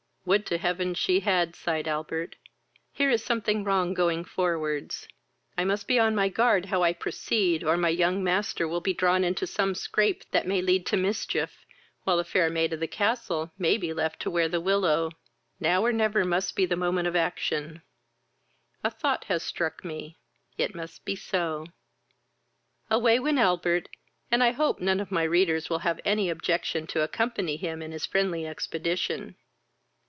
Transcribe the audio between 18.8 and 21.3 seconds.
A thought has struck me; it must be